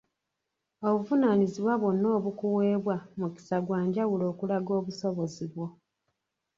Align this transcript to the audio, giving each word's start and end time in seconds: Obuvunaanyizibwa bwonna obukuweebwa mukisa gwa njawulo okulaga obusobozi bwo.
Obuvunaanyizibwa 0.87 1.73
bwonna 1.81 2.07
obukuweebwa 2.17 2.95
mukisa 3.19 3.57
gwa 3.65 3.79
njawulo 3.87 4.23
okulaga 4.31 4.71
obusobozi 4.79 5.43
bwo. 5.51 5.67